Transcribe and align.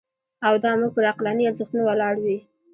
او 0.47 0.53
دا 0.63 0.71
موږ 0.79 0.91
پر 0.97 1.03
عقلاني 1.11 1.43
ارزښتونو 1.49 1.83
ولاړ 1.85 2.15
وي. 2.25 2.37